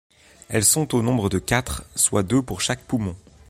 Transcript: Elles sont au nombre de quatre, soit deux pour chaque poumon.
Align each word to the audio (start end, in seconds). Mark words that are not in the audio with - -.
Elles 0.49 0.65
sont 0.65 0.95
au 0.95 1.03
nombre 1.03 1.29
de 1.29 1.37
quatre, 1.37 1.83
soit 1.95 2.23
deux 2.23 2.41
pour 2.41 2.59
chaque 2.59 2.83
poumon. 2.85 3.15